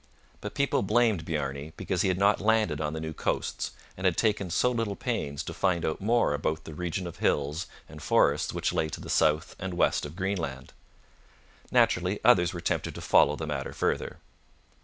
[0.41, 4.17] But people blamed Bjarne because he had not landed on the new coasts, and had
[4.17, 8.51] taken so little pains to find out more about the region of hills and forests
[8.51, 10.73] which lay to the south and west of Greenland.
[11.71, 14.17] Naturally others were tempted to follow the matter further.